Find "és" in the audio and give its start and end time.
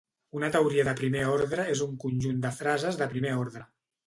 1.75-1.83